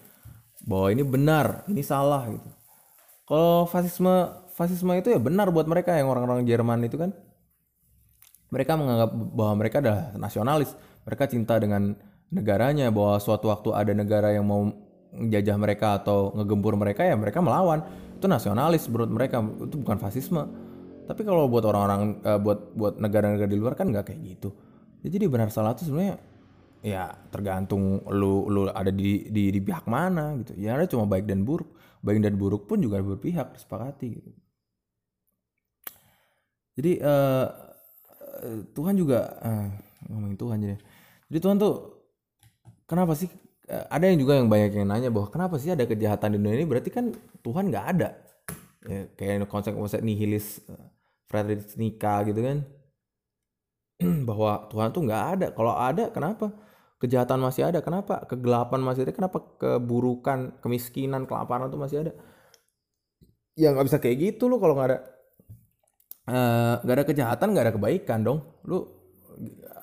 bahwa 0.63 0.89
ini 0.95 1.03
benar 1.03 1.67
ini 1.67 1.83
salah 1.83 2.27
gitu. 2.31 2.51
Kalau 3.27 3.67
fasisme 3.67 4.31
fasisme 4.55 4.93
itu 4.99 5.11
ya 5.11 5.19
benar 5.19 5.51
buat 5.51 5.67
mereka 5.67 5.95
yang 5.95 6.11
orang-orang 6.11 6.47
Jerman 6.47 6.87
itu 6.87 6.99
kan. 6.99 7.11
Mereka 8.53 8.77
menganggap 8.77 9.11
bahwa 9.33 9.55
mereka 9.57 9.77
adalah 9.81 10.13
nasionalis. 10.21 10.77
Mereka 11.09 11.25
cinta 11.33 11.57
dengan 11.57 11.97
negaranya 12.29 12.93
bahwa 12.93 13.17
suatu 13.17 13.49
waktu 13.49 13.73
ada 13.73 13.93
negara 13.97 14.31
yang 14.37 14.45
mau 14.45 14.69
menjajah 15.13 15.57
mereka 15.57 16.01
atau 16.01 16.33
ngegempur 16.37 16.77
mereka 16.77 17.05
ya 17.05 17.17
mereka 17.17 17.41
melawan. 17.41 17.85
Itu 18.21 18.29
nasionalis 18.29 18.87
menurut 18.93 19.11
mereka 19.11 19.41
itu 19.41 19.77
bukan 19.81 19.97
fasisme. 19.99 20.43
Tapi 21.09 21.27
kalau 21.27 21.51
buat 21.51 21.65
orang-orang 21.67 22.23
uh, 22.23 22.39
buat 22.39 22.77
buat 22.77 22.95
negara-negara 23.01 23.49
di 23.51 23.59
luar 23.59 23.75
kan 23.75 23.91
nggak 23.91 24.13
kayak 24.13 24.21
gitu. 24.37 24.55
Jadi 25.03 25.27
benar 25.27 25.51
salah 25.51 25.75
itu 25.75 25.89
sebenarnya 25.89 26.21
ya 26.83 27.15
tergantung 27.31 28.03
lu 28.11 28.51
lu 28.51 28.67
ada 28.67 28.91
di 28.91 29.31
di 29.31 29.55
di 29.55 29.61
pihak 29.63 29.87
mana 29.87 30.35
gitu. 30.43 30.59
Ya 30.59 30.75
ada 30.75 30.85
cuma 30.91 31.07
baik 31.07 31.31
dan 31.31 31.47
buruk. 31.47 31.71
Baik 32.03 32.19
dan 32.19 32.35
buruk 32.35 32.67
pun 32.67 32.83
juga 32.83 32.99
berpihak 32.99 33.55
disepakati 33.55 34.09
gitu. 34.19 34.31
Jadi 36.75 36.93
uh, 36.99 37.47
Tuhan 38.75 38.99
juga 38.99 39.39
uh, 39.39 39.71
ngomongin 40.11 40.39
Tuhan 40.39 40.57
jadi. 40.59 40.77
Jadi 41.31 41.39
Tuhan 41.39 41.57
tuh 41.63 41.75
kenapa 42.91 43.15
sih 43.15 43.31
uh, 43.71 43.87
ada 43.87 44.11
yang 44.11 44.19
juga 44.19 44.43
yang 44.43 44.51
banyak 44.51 44.83
yang 44.83 44.89
nanya 44.91 45.09
bahwa 45.15 45.31
kenapa 45.31 45.63
sih 45.63 45.71
ada 45.71 45.87
kejahatan 45.87 46.35
di 46.35 46.37
dunia 46.43 46.59
ini? 46.59 46.67
Berarti 46.67 46.91
kan 46.91 47.15
Tuhan 47.45 47.71
nggak 47.71 47.87
ada. 47.97 48.11
Ya, 48.83 49.07
kayak 49.15 49.47
konsep-konsep 49.47 50.03
nihilis 50.03 50.59
uh, 50.67 50.91
Friedrich 51.31 51.79
Nietzsche 51.79 52.35
gitu 52.35 52.41
kan. 52.43 52.59
Bahwa 54.29 54.67
Tuhan 54.73 54.91
tuh 54.91 55.03
nggak 55.07 55.25
ada. 55.39 55.47
Kalau 55.55 55.73
ada 55.79 56.11
kenapa 56.11 56.51
kejahatan 57.03 57.43
masih 57.43 57.67
ada. 57.67 57.83
Kenapa? 57.83 58.23
Kegelapan 58.31 58.79
masih 58.79 59.03
ada. 59.03 59.13
Kenapa 59.13 59.43
keburukan 59.59 60.63
kemiskinan 60.63 61.27
kelaparan 61.27 61.67
tuh 61.67 61.83
masih 61.83 62.07
ada? 62.07 62.13
Ya 63.59 63.75
nggak 63.75 63.87
bisa 63.91 63.99
kayak 63.99 64.17
gitu 64.23 64.47
loh 64.47 64.63
kalau 64.63 64.79
nggak 64.79 64.89
ada 64.89 64.99
eh, 66.31 66.75
nggak 66.87 66.95
uh, 66.95 66.99
ada 67.03 67.07
kejahatan 67.11 67.47
nggak 67.51 67.65
ada 67.67 67.75
kebaikan 67.75 68.19
dong. 68.23 68.39
Lu 68.63 68.87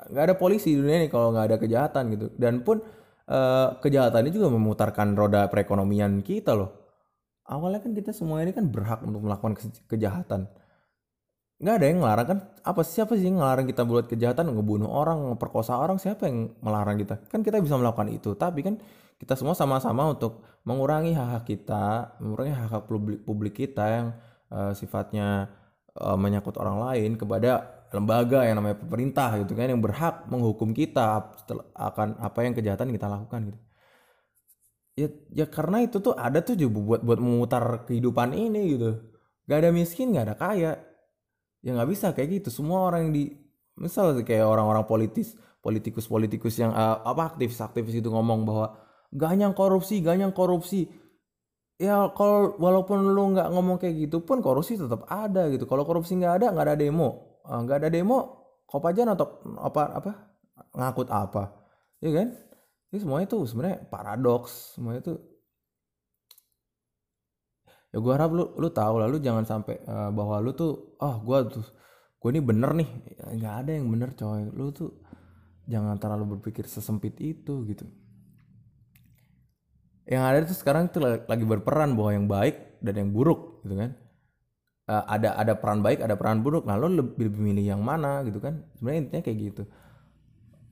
nggak 0.10 0.24
ada 0.32 0.36
polisi 0.40 0.74
di 0.74 0.80
dunia 0.80 1.04
ini 1.04 1.12
kalau 1.12 1.36
nggak 1.36 1.46
ada 1.52 1.58
kejahatan 1.60 2.04
gitu. 2.16 2.28
Dan 2.40 2.64
pun 2.64 2.80
uh, 3.28 3.76
kejahatan 3.84 4.24
ini 4.24 4.32
juga 4.32 4.48
memutarkan 4.56 5.14
roda 5.20 5.52
perekonomian 5.52 6.24
kita 6.24 6.56
loh. 6.56 6.72
Awalnya 7.50 7.84
kan 7.84 7.92
kita 7.92 8.16
semua 8.16 8.40
ini 8.46 8.56
kan 8.56 8.72
berhak 8.72 9.04
untuk 9.04 9.26
melakukan 9.26 9.60
kejahatan 9.90 10.48
nggak 11.60 11.76
ada 11.76 11.86
yang 11.92 12.00
ngelarang 12.00 12.28
kan 12.28 12.40
apa 12.64 12.82
siapa 12.88 13.20
sih 13.20 13.28
yang 13.28 13.44
ngelarang 13.44 13.68
kita 13.68 13.84
buat 13.84 14.08
kejahatan? 14.08 14.56
Ngebunuh 14.56 14.88
orang 14.88 15.20
memperkosa 15.36 15.76
orang 15.76 16.00
siapa 16.00 16.32
yang 16.32 16.56
melarang 16.64 16.96
kita? 16.96 17.20
Kan 17.28 17.44
kita 17.44 17.60
bisa 17.60 17.76
melakukan 17.76 18.08
itu 18.10 18.32
tapi 18.40 18.64
kan 18.64 18.80
kita 19.20 19.36
semua 19.36 19.52
sama-sama 19.52 20.08
untuk 20.08 20.48
mengurangi 20.64 21.12
hak-hak 21.12 21.44
kita 21.44 22.16
mengurangi 22.24 22.56
hak-hak 22.56 22.84
publik 22.88 23.20
publik 23.28 23.54
kita 23.60 23.86
yang 23.92 24.08
uh, 24.48 24.72
sifatnya 24.72 25.52
uh, 26.00 26.16
menyangkut 26.16 26.56
orang 26.56 26.80
lain 26.80 27.20
kepada 27.20 27.84
lembaga 27.92 28.48
yang 28.48 28.64
namanya 28.64 28.80
pemerintah 28.80 29.36
gitu 29.44 29.58
kan 29.58 29.68
yang 29.68 29.82
berhak 29.84 30.24
menghukum 30.32 30.72
kita 30.72 31.36
akan 31.76 32.16
apa 32.22 32.40
yang 32.46 32.54
kejahatan 32.56 32.96
kita 32.96 33.12
lakukan 33.12 33.52
gitu. 33.52 33.60
Ya 34.96 35.08
ya 35.44 35.46
karena 35.48 35.84
itu 35.84 36.00
tuh 36.00 36.16
ada 36.16 36.40
tuh 36.40 36.56
juga 36.56 36.80
buat 36.80 37.02
buat 37.04 37.20
memutar 37.20 37.84
kehidupan 37.84 38.32
ini 38.36 38.80
gitu. 38.80 39.00
Gak 39.50 39.66
ada 39.66 39.70
miskin 39.74 40.14
gak 40.14 40.26
ada 40.30 40.36
kaya 40.38 40.72
ya 41.64 41.76
nggak 41.76 41.90
bisa 41.90 42.12
kayak 42.16 42.44
gitu. 42.44 42.50
Semua 42.64 42.88
orang 42.88 43.10
yang 43.10 43.14
di 43.16 43.24
misal 43.80 44.16
kayak 44.24 44.44
orang-orang 44.44 44.84
politis 44.84 45.36
politikus-politikus 45.60 46.56
yang 46.60 46.72
uh, 46.72 47.04
apa 47.04 47.36
aktivis-aktivis 47.36 48.00
itu 48.00 48.10
ngomong 48.12 48.48
bahwa 48.48 48.80
ganyang 49.12 49.52
korupsi 49.56 50.00
ganyang 50.00 50.32
korupsi. 50.32 50.88
Ya 51.80 52.12
kalau 52.12 52.60
walaupun 52.60 53.16
lu 53.16 53.32
nggak 53.32 53.56
ngomong 53.56 53.80
kayak 53.80 54.08
gitu 54.08 54.20
pun 54.24 54.44
korupsi 54.44 54.76
tetap 54.76 55.08
ada 55.08 55.48
gitu. 55.48 55.64
Kalau 55.64 55.88
korupsi 55.88 56.20
nggak 56.20 56.44
ada 56.44 56.48
nggak 56.52 56.66
ada 56.72 56.76
demo. 56.76 57.40
Ah, 57.48 57.64
nggak 57.64 57.78
uh, 57.78 57.82
ada 57.88 57.90
demo 57.90 58.20
kopajan 58.68 59.16
atau 59.16 59.42
apa 59.64 59.84
apa 59.96 60.12
ngakut 60.76 61.08
apa. 61.08 61.44
Ya 62.04 62.12
kan? 62.14 62.36
Ini 62.90 62.98
semuanya 63.00 63.28
tuh 63.32 63.48
sebenarnya 63.48 63.88
paradoks. 63.88 64.76
Semuanya 64.76 65.02
tuh 65.04 65.18
ya 67.90 67.98
gue 67.98 68.14
harap 68.14 68.30
lu 68.30 68.54
lu 68.62 68.70
tahu 68.70 69.02
lah 69.02 69.10
lu 69.10 69.18
jangan 69.18 69.46
sampai 69.50 69.82
uh, 69.90 70.14
bahwa 70.14 70.38
lu 70.38 70.54
tuh 70.54 70.98
oh 71.02 71.16
gue 71.26 71.38
tuh 71.50 71.66
gue 72.20 72.30
ini 72.36 72.42
bener 72.44 72.72
nih. 72.76 72.90
Nggak 73.40 73.56
ada 73.66 73.72
yang 73.72 73.88
bener 73.88 74.10
coy. 74.14 74.44
Lu 74.52 74.76
tuh 74.76 74.92
jangan 75.66 75.96
terlalu 75.96 76.38
berpikir 76.38 76.68
sesempit 76.68 77.16
itu 77.24 77.64
gitu. 77.64 77.88
Yang 80.10 80.24
ada 80.26 80.38
tuh 80.44 80.58
sekarang 80.58 80.84
tuh 80.92 81.02
lagi 81.06 81.46
berperan 81.48 81.96
bahwa 81.96 82.12
yang 82.12 82.28
baik 82.28 82.82
dan 82.84 82.94
yang 83.00 83.10
buruk 83.16 83.64
gitu 83.64 83.80
kan. 83.80 83.96
Uh, 84.90 85.06
ada 85.06 85.38
ada 85.38 85.54
peran 85.54 85.80
baik 85.86 86.04
ada 86.04 86.20
peran 86.20 86.44
buruk. 86.44 86.68
Nah 86.68 86.76
lo 86.76 86.92
lebih, 86.92 87.30
lebih 87.30 87.40
milih 87.40 87.66
yang 87.78 87.82
mana 87.82 88.26
gitu 88.28 88.44
kan? 88.44 88.68
Sebenarnya 88.76 89.00
intinya 89.08 89.24
kayak 89.24 89.40
gitu. 89.40 89.64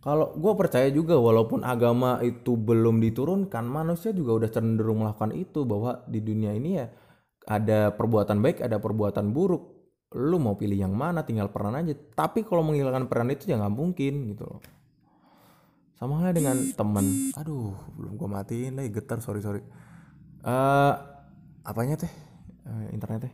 Kalau 0.04 0.36
gue 0.36 0.54
percaya 0.56 0.88
juga 0.92 1.20
walaupun 1.20 1.64
agama 1.64 2.20
itu 2.24 2.56
belum 2.56 3.02
diturunkan 3.02 3.66
manusia 3.66 4.16
juga 4.16 4.40
udah 4.44 4.50
cenderung 4.52 5.04
melakukan 5.04 5.36
itu 5.36 5.68
bahwa 5.68 6.06
di 6.08 6.24
dunia 6.24 6.54
ini 6.56 6.80
ya 6.80 6.88
ada 7.48 7.96
perbuatan 7.96 8.44
baik 8.44 8.60
ada 8.60 8.78
perbuatan 8.78 9.32
buruk. 9.32 9.74
Lu 10.16 10.40
mau 10.40 10.56
pilih 10.56 10.76
yang 10.76 10.96
mana 10.96 11.24
tinggal 11.24 11.52
peran 11.52 11.76
aja. 11.76 11.96
Tapi 11.96 12.44
kalau 12.44 12.64
menghilangkan 12.64 13.08
peran 13.08 13.32
itu 13.32 13.48
ya 13.52 13.60
nggak 13.60 13.76
mungkin 13.76 14.28
gitu 14.36 14.44
loh. 14.44 14.62
Sama 15.96 16.22
halnya 16.22 16.38
dengan 16.38 16.58
temen. 16.76 17.34
Aduh 17.40 17.74
belum 17.96 18.20
gua 18.20 18.44
matiin 18.44 18.78
lagi 18.78 18.92
getar 18.92 19.24
sorry 19.24 19.42
sorry. 19.42 19.64
Uh, 20.46 20.94
apanya 21.66 21.98
teh? 21.98 22.12
Uh, 22.68 22.92
internet 22.94 23.32
teh? 23.32 23.34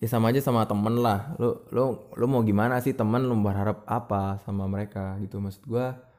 Ya 0.00 0.08
sama 0.10 0.34
aja 0.34 0.42
sama 0.42 0.66
temen 0.66 1.00
lah. 1.00 1.34
Lu 1.40 1.64
lu 1.72 2.10
lu 2.14 2.26
mau 2.28 2.42
gimana 2.44 2.78
sih? 2.82 2.92
Temen 2.92 3.24
lu 3.24 3.34
berharap 3.40 3.86
apa 3.88 4.38
sama 4.44 4.68
mereka 4.68 5.16
gitu. 5.22 5.40
Maksud 5.40 5.64
gua 5.66 6.09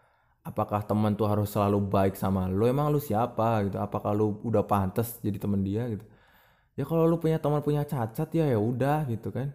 apakah 0.45 0.81
teman 0.85 1.13
tuh 1.19 1.27
harus 1.29 1.49
selalu 1.53 1.79
baik 1.85 2.13
sama 2.17 2.49
lo? 2.49 2.65
Emang 2.65 2.89
lu 2.93 2.99
siapa 3.01 3.65
gitu? 3.67 3.77
Apakah 3.77 4.11
lu 4.15 4.41
udah 4.45 4.63
pantas 4.65 5.17
jadi 5.21 5.37
teman 5.41 5.61
dia 5.61 5.85
gitu? 5.91 6.05
Ya 6.79 6.83
kalau 6.87 7.05
lu 7.09 7.17
punya 7.21 7.37
teman 7.41 7.61
punya 7.61 7.83
cacat 7.85 8.29
ya 8.33 8.45
ya 8.49 8.59
udah 8.59 9.05
gitu 9.11 9.29
kan. 9.33 9.53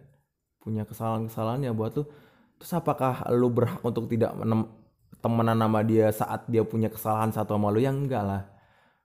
Punya 0.61 0.83
kesalahan-kesalahan 0.87 1.67
ya 1.67 1.73
buat 1.75 1.93
lu 1.97 2.05
terus 2.57 2.73
apakah 2.73 3.21
lu 3.37 3.49
berhak 3.53 3.81
untuk 3.85 4.09
tidak 4.09 4.33
temenan 5.21 5.57
sama 5.61 5.81
dia 5.85 6.09
saat 6.13 6.45
dia 6.49 6.63
punya 6.65 6.89
kesalahan 6.89 7.29
satu 7.33 7.57
sama 7.57 7.69
lu 7.73 7.79
ya 7.83 7.91
enggak 7.93 8.23
lah. 8.25 8.43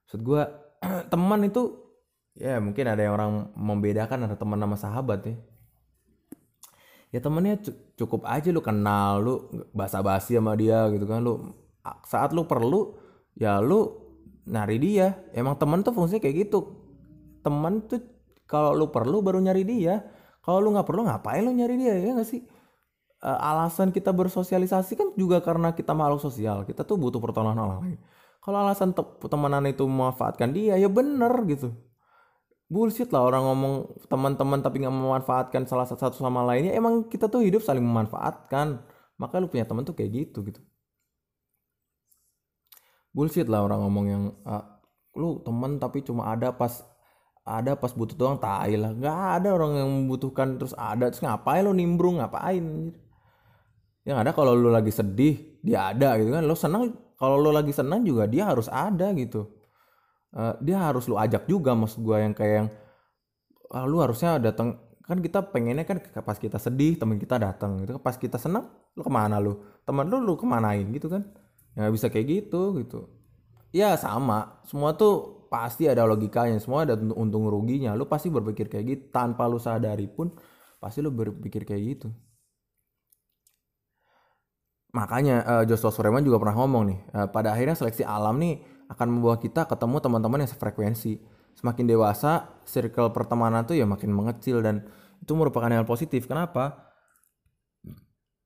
Maksud 0.07 0.21
gua 0.25 0.43
teman 1.13 1.47
itu 1.47 1.63
ya 2.37 2.59
mungkin 2.63 2.85
ada 2.89 3.03
yang 3.03 3.15
orang 3.19 3.33
membedakan 3.57 4.29
ada 4.29 4.37
teman 4.39 4.59
sama 4.61 4.77
sahabat 4.79 5.21
ya. 5.29 5.37
Ya 7.13 7.21
temennya 7.21 7.61
cu- 7.61 7.77
cukup 8.01 8.25
aja 8.25 8.49
lu 8.49 8.63
kenal 8.65 9.21
lu 9.21 9.35
basa-basi 9.77 10.33
sama 10.39 10.57
dia 10.57 10.89
gitu 10.95 11.05
kan 11.05 11.21
lu 11.21 11.53
saat 12.07 12.31
lu 12.31 12.47
perlu 12.47 12.95
ya 13.35 13.59
lu 13.59 13.91
nyari 14.47 14.77
dia. 14.79 15.19
Emang 15.35 15.59
temen 15.59 15.83
tuh 15.83 15.95
fungsinya 15.95 16.23
kayak 16.23 16.49
gitu. 16.49 16.59
Teman 17.43 17.87
tuh 17.87 18.03
kalau 18.47 18.75
lu 18.75 18.91
perlu 18.91 19.23
baru 19.23 19.43
nyari 19.43 19.63
dia. 19.67 20.03
Kalau 20.43 20.59
lu 20.59 20.75
nggak 20.75 20.87
perlu 20.87 21.07
ngapain 21.07 21.43
lu 21.43 21.55
nyari 21.55 21.75
dia 21.79 21.95
ya 21.95 22.11
nggak 22.19 22.29
sih? 22.29 22.43
Eh, 23.23 23.39
alasan 23.39 23.95
kita 23.95 24.11
bersosialisasi 24.11 24.99
kan 24.99 25.09
juga 25.15 25.39
karena 25.43 25.75
kita 25.75 25.95
makhluk 25.95 26.23
sosial. 26.23 26.67
Kita 26.67 26.83
tuh 26.83 26.99
butuh 26.99 27.23
pertolongan 27.23 27.59
orang 27.63 27.79
lain. 27.87 27.99
Kalau 28.43 28.59
alasan 28.59 28.91
te- 28.91 29.19
temenan 29.31 29.63
itu 29.71 29.87
memanfaatkan 29.87 30.51
dia 30.51 30.75
ya 30.75 30.91
bener 30.91 31.31
gitu. 31.47 31.71
Bullshit 32.73 33.13
lah 33.13 33.23
orang 33.29 33.47
ngomong 33.47 33.75
teman-teman 34.09 34.59
tapi 34.65 34.83
nggak 34.83 34.97
memanfaatkan 34.97 35.63
salah 35.71 35.87
satu 35.87 36.19
sama 36.19 36.43
lainnya. 36.43 36.75
Emang 36.75 37.07
kita 37.07 37.31
tuh 37.31 37.47
hidup 37.47 37.63
saling 37.63 37.85
memanfaatkan. 37.85 38.83
Maka 39.21 39.39
lu 39.39 39.47
punya 39.47 39.63
teman 39.63 39.87
tuh 39.87 39.95
kayak 39.95 40.11
gitu 40.11 40.43
gitu 40.43 40.59
bullshit 43.13 43.47
lah 43.47 43.65
orang 43.65 43.81
ngomong 43.85 44.07
yang 44.09 44.23
ah, 44.49 44.81
lu 45.17 45.41
teman 45.45 45.77
tapi 45.77 46.01
cuma 46.01 46.33
ada 46.33 46.53
pas 46.57 46.81
ada 47.43 47.75
pas 47.75 47.91
butuh 47.93 48.15
doang 48.17 48.39
tai 48.39 48.79
lah. 48.79 48.95
Nggak 48.95 49.19
ada 49.43 49.49
orang 49.55 49.73
yang 49.83 49.91
membutuhkan 49.91 50.57
terus 50.59 50.75
ada 50.79 51.11
terus 51.11 51.23
ngapain 51.23 51.63
lu 51.67 51.75
nimbrung 51.75 52.23
ngapain? 52.23 52.95
Yang 54.03 54.17
ada 54.19 54.31
kalau 54.35 54.55
lu 54.55 54.71
lagi 54.71 54.91
sedih 54.95 55.61
dia 55.63 55.91
ada 55.91 56.19
gitu 56.19 56.31
kan. 56.31 56.43
Lu 56.47 56.55
senang 56.55 56.95
kalau 57.19 57.39
lu 57.39 57.51
lagi 57.51 57.75
senang 57.75 58.07
juga 58.07 58.27
dia 58.31 58.47
harus 58.47 58.71
ada 58.71 59.11
gitu. 59.15 59.51
Eh, 60.33 60.55
dia 60.65 60.81
harus 60.81 61.05
lu 61.11 61.19
ajak 61.19 61.45
juga 61.51 61.75
maksud 61.77 62.01
gua 62.01 62.23
yang 62.23 62.33
kayak 62.33 62.55
yang 62.65 62.69
ah, 63.75 63.85
lu 63.85 63.99
harusnya 63.99 64.39
datang 64.39 64.79
kan 65.03 65.19
kita 65.19 65.43
pengennya 65.51 65.83
kan 65.83 65.99
pas 66.23 66.39
kita 66.39 66.63
sedih 66.63 66.95
temen 66.95 67.19
kita 67.19 67.35
datang 67.37 67.83
gitu 67.83 67.99
pas 67.99 68.15
kita 68.15 68.39
senang 68.39 68.71
lu 68.95 69.03
ke 69.03 69.11
mana 69.11 69.43
lu? 69.43 69.59
Teman 69.83 70.07
lu 70.07 70.23
lu 70.23 70.39
kemanain 70.39 70.87
gitu 70.95 71.11
kan 71.11 71.27
nggak 71.77 71.93
bisa 71.93 72.07
kayak 72.13 72.27
gitu 72.29 72.77
gitu. 72.81 73.09
Ya 73.73 73.97
sama. 73.97 74.61
Semua 74.69 74.93
tuh 74.93 75.49
pasti 75.49 75.89
ada 75.89 76.05
logikanya. 76.05 76.61
Semua 76.61 76.85
ada 76.85 76.95
untung, 76.97 77.49
ruginya. 77.49 77.97
Lu 77.97 78.05
pasti 78.05 78.29
berpikir 78.29 78.69
kayak 78.69 78.85
gitu. 78.89 79.05
Tanpa 79.13 79.49
lu 79.49 79.57
sadari 79.57 80.07
pun 80.09 80.33
pasti 80.77 81.01
lu 81.01 81.09
berpikir 81.13 81.65
kayak 81.65 81.83
gitu. 81.97 82.09
Makanya 84.93 85.37
eh, 85.49 85.65
Joshua 85.65 85.89
Sureman 85.89 86.21
juga 86.21 86.37
pernah 86.37 86.57
ngomong 86.61 86.83
nih 86.93 86.99
eh, 87.17 87.29
pada 87.33 87.57
akhirnya 87.57 87.73
seleksi 87.73 88.05
alam 88.05 88.37
nih 88.37 88.61
akan 88.93 89.09
membawa 89.09 89.41
kita 89.41 89.65
ketemu 89.65 89.97
teman-teman 90.05 90.45
yang 90.45 90.51
sefrekuensi. 90.53 91.17
Semakin 91.57 91.85
dewasa 91.89 92.61
circle 92.69 93.13
pertemanan 93.13 93.65
tuh 93.65 93.77
ya 93.77 93.89
makin 93.89 94.13
mengecil 94.13 94.61
dan 94.61 94.85
itu 95.21 95.33
merupakan 95.33 95.69
hal 95.73 95.89
positif. 95.89 96.29
Kenapa 96.29 96.92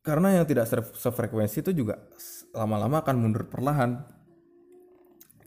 karena 0.06 0.38
yang 0.38 0.46
tidak 0.46 0.70
se- 0.70 0.94
sefrekuensi 1.02 1.66
itu 1.66 1.74
juga 1.74 1.98
lama-lama 2.54 3.02
akan 3.02 3.16
mundur 3.18 3.50
perlahan. 3.50 4.06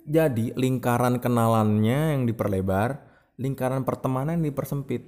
Jadi 0.03 0.51
lingkaran 0.59 1.23
kenalannya 1.23 2.19
yang 2.19 2.27
diperlebar 2.27 2.99
lingkaran 3.39 3.87
pertemanan 3.87 4.43
yang 4.43 4.51
dipersempit. 4.51 5.07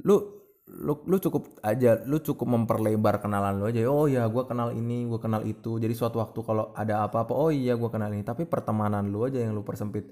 Lu 0.00 0.40
lu 0.68 0.94
lu 1.04 1.16
cukup 1.20 1.58
aja 1.60 2.00
lu 2.08 2.22
cukup 2.24 2.48
memperlebar 2.48 3.20
kenalan 3.20 3.60
lu 3.60 3.68
aja. 3.68 3.84
Oh 3.92 4.08
ya 4.08 4.24
gua 4.24 4.48
kenal 4.48 4.72
ini 4.72 5.04
gua 5.04 5.20
kenal 5.20 5.44
itu. 5.44 5.76
Jadi 5.76 5.92
suatu 5.92 6.16
waktu 6.24 6.40
kalau 6.40 6.72
ada 6.72 7.04
apa-apa 7.04 7.36
oh 7.36 7.52
iya 7.52 7.76
gua 7.76 7.92
kenal 7.92 8.08
ini. 8.08 8.24
Tapi 8.24 8.48
pertemanan 8.48 9.04
lu 9.12 9.28
aja 9.28 9.36
yang 9.36 9.52
lu 9.52 9.60
persempit. 9.60 10.08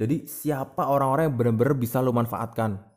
Jadi 0.00 0.24
siapa 0.24 0.88
orang-orang 0.88 1.28
yang 1.28 1.36
bener-bener 1.36 1.76
bisa 1.76 2.00
lu 2.00 2.16
manfaatkan 2.16 2.95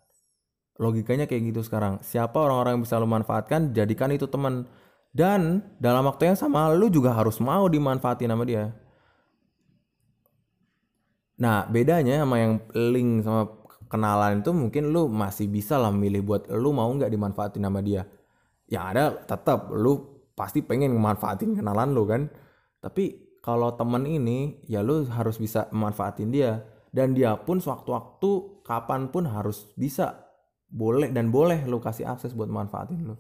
logikanya 0.80 1.28
kayak 1.28 1.52
gitu 1.52 1.62
sekarang. 1.62 2.00
Siapa 2.00 2.40
orang-orang 2.40 2.80
yang 2.80 2.84
bisa 2.88 2.96
lu 2.96 3.06
manfaatkan 3.06 3.76
jadikan 3.76 4.10
itu 4.16 4.26
teman. 4.32 4.66
Dan 5.12 5.62
dalam 5.82 6.08
waktu 6.08 6.32
yang 6.32 6.38
sama 6.40 6.72
lu 6.72 6.88
juga 6.88 7.12
harus 7.12 7.38
mau 7.44 7.68
dimanfaatin 7.68 8.32
sama 8.32 8.48
dia. 8.48 8.72
Nah, 11.40 11.68
bedanya 11.68 12.24
sama 12.24 12.36
yang 12.40 12.64
link 12.72 13.26
sama 13.28 13.44
kenalan 13.90 14.40
itu 14.40 14.52
mungkin 14.54 14.94
lu 14.94 15.10
masih 15.10 15.50
bisa 15.50 15.82
lah 15.82 15.90
milih 15.90 16.22
buat 16.24 16.42
lu 16.54 16.72
mau 16.72 16.88
nggak 16.94 17.12
dimanfaatin 17.12 17.64
sama 17.66 17.84
dia. 17.84 18.08
Yang 18.70 18.84
ada 18.96 19.04
tetap 19.26 19.74
lu 19.74 20.24
pasti 20.38 20.64
pengen 20.64 20.96
memanfaatin 20.96 21.58
kenalan 21.58 21.92
lu 21.92 22.06
kan. 22.08 22.30
Tapi 22.80 23.36
kalau 23.44 23.74
temen 23.76 24.06
ini 24.06 24.62
ya 24.70 24.80
lu 24.86 25.04
harus 25.10 25.42
bisa 25.42 25.68
memanfaatin 25.76 26.32
dia. 26.32 26.64
Dan 26.90 27.14
dia 27.18 27.38
pun 27.38 27.62
sewaktu-waktu 27.62 28.62
kapan 28.66 29.10
pun 29.14 29.26
harus 29.30 29.70
bisa 29.78 30.29
boleh 30.70 31.10
dan 31.10 31.34
boleh 31.34 31.66
lu 31.66 31.82
kasih 31.82 32.06
akses 32.06 32.38
buat 32.38 32.48
manfaatin 32.48 33.02
lu. 33.04 33.16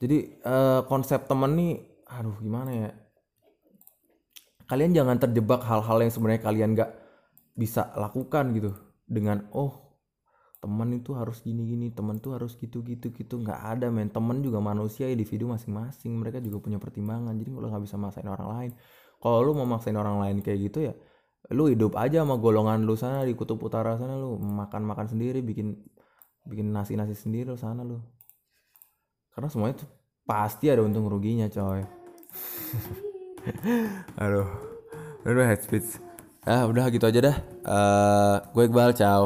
Jadi 0.00 0.40
eh, 0.40 0.80
konsep 0.86 1.26
temen 1.26 1.52
nih 1.58 1.74
aduh 2.10 2.38
gimana 2.42 2.70
ya? 2.72 2.90
kalian 4.70 4.94
jangan 4.94 5.18
terjebak 5.18 5.66
hal-hal 5.66 5.98
yang 5.98 6.14
sebenarnya 6.14 6.46
kalian 6.46 6.78
gak 6.78 6.90
bisa 7.58 7.90
lakukan 7.98 8.54
gitu. 8.54 8.70
Dengan 9.02 9.50
oh 9.50 9.98
teman 10.62 10.94
itu 10.94 11.10
harus 11.18 11.42
gini-gini 11.42 11.90
teman 11.90 12.22
tuh 12.22 12.38
harus 12.38 12.54
gitu-gitu 12.54 13.10
gitu. 13.10 13.42
Nggak 13.42 13.58
ada 13.58 13.90
men. 13.90 14.14
Teman 14.14 14.38
juga 14.46 14.62
manusia 14.62 15.10
individu 15.10 15.50
masing-masing. 15.50 16.14
Mereka 16.14 16.38
juga 16.38 16.62
punya 16.62 16.78
pertimbangan. 16.78 17.34
Jadi 17.34 17.50
lo 17.50 17.66
nggak 17.66 17.82
bisa 17.82 17.98
maksain 17.98 18.30
orang 18.30 18.48
lain. 18.54 18.70
Kalau 19.18 19.42
lu 19.42 19.58
mau 19.58 19.66
maksain 19.66 19.98
orang 19.98 20.22
lain 20.22 20.38
kayak 20.38 20.70
gitu 20.70 20.78
ya 20.86 20.94
lu 21.50 21.66
hidup 21.72 21.96
aja 21.98 22.22
sama 22.22 22.36
golongan 22.38 22.84
lu 22.84 22.94
sana 22.94 23.26
di 23.26 23.34
kutub 23.34 23.58
utara 23.64 23.96
sana 23.96 24.14
lu 24.14 24.38
makan-makan 24.38 25.10
sendiri 25.10 25.42
bikin 25.42 25.74
bikin 26.50 26.74
nasi-nasi 26.74 27.14
sendiri 27.14 27.54
lu 27.54 27.56
sana 27.56 27.86
lu 27.86 28.02
karena 29.30 29.46
semuanya 29.46 29.86
tuh 29.86 29.88
pasti 30.26 30.66
ada 30.66 30.82
untung 30.82 31.06
ruginya 31.06 31.46
coy. 31.46 31.80
Aduh. 34.22 34.50
Aduh 35.22 35.46
head 35.46 35.62
speech 35.62 36.02
ah 36.48 36.64
udah 36.64 36.88
gitu 36.88 37.04
aja 37.04 37.20
dah. 37.20 37.36
Eh 37.60 38.36
gue 38.56 38.64
Iqbal 38.64 38.96
ciao 38.96 39.18